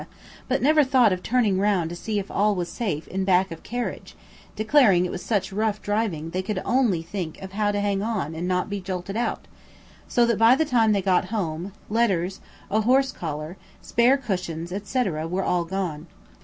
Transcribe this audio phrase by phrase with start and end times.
[0.47, 3.61] but never thought of turning round to see if all was safe in back of
[3.61, 4.15] carriage,
[4.55, 8.33] declaring it was such rough driving they could only think of how to hang on
[8.33, 9.47] and not be jolted out,
[10.07, 12.41] so that by the time they got home, letters,
[12.71, 15.27] a horse collar, spare cushions, etc.
[15.27, 16.07] were all gone.